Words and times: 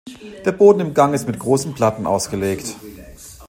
Der 0.45 0.51
Boden 0.51 0.79
im 0.79 0.93
Gang 0.95 1.13
ist 1.13 1.27
mit 1.27 1.37
großen 1.37 1.75
Platten 1.75 2.07
ausgelegt. 2.07 2.75